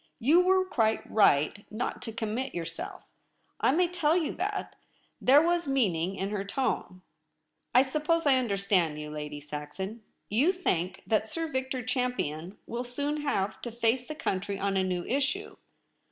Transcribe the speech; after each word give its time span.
'You 0.29 0.39
were 0.41 0.65
quite 0.65 1.07
right 1.07 1.63
not 1.69 2.01
to 2.01 2.11
commit 2.11 2.55
yourself, 2.55 3.03
I 3.59 3.71
may 3.71 3.87
tell 3.87 4.17
you 4.17 4.33
^/la^.' 4.33 4.69
There 5.21 5.43
was 5.43 5.67
meaning 5.67 6.15
in 6.15 6.31
her 6.31 6.43
tone.' 6.43 7.03
I 7.75 7.83
suppose 7.83 8.25
I 8.25 8.37
understand 8.39 8.99
you, 8.99 9.11
Lady 9.11 9.39
Saxon. 9.39 10.01
You 10.27 10.53
think 10.53 11.03
that 11.05 11.29
Sir 11.29 11.47
Victor 11.51 11.83
Champion 11.83 12.57
will 12.65 12.83
soon] 12.83 13.27
ave 13.27 13.53
to 13.61 13.71
face 13.71 14.07
the 14.07 14.15
country 14.15 14.57
on 14.57 14.75
a 14.75 14.83
new 14.83 15.05
issue. 15.05 15.57